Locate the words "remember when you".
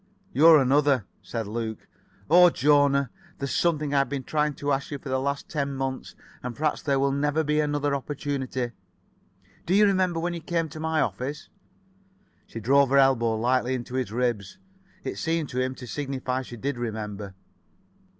9.85-10.41